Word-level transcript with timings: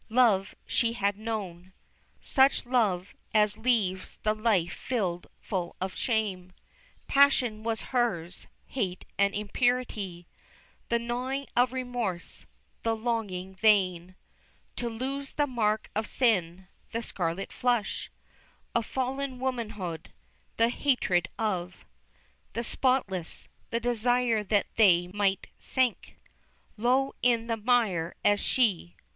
Love 0.09 0.55
she 0.65 0.93
had 0.93 1.15
known, 1.15 1.73
Such 2.21 2.65
love 2.65 3.13
as 3.35 3.55
leaves 3.55 4.17
the 4.23 4.33
life 4.33 4.73
filled 4.73 5.27
full 5.39 5.75
of 5.79 5.93
shame, 5.95 6.53
Passion 7.05 7.61
was 7.61 7.81
hers, 7.93 8.47
hate 8.65 9.05
and 9.19 9.35
impurity, 9.35 10.25
The 10.89 10.97
gnawing 10.97 11.45
of 11.55 11.71
remorse, 11.71 12.47
the 12.81 12.95
longing 12.95 13.53
vain 13.53 14.15
To 14.77 14.89
lose 14.89 15.33
the 15.33 15.45
mark 15.45 15.91
of 15.95 16.07
sin, 16.07 16.67
the 16.93 17.03
scarlet 17.03 17.53
flush 17.53 18.09
Of 18.73 18.87
fallen 18.87 19.37
womanhood, 19.39 20.11
the 20.57 20.69
hatred 20.69 21.29
of 21.37 21.85
The 22.53 22.63
spotless, 22.63 23.49
the 23.69 23.79
desire 23.79 24.43
that 24.45 24.65
they 24.77 25.09
might 25.13 25.45
sink 25.59 26.17
Low 26.75 27.13
in 27.21 27.45
the 27.45 27.57
mire 27.57 28.15
as 28.25 28.39
she. 28.39 28.95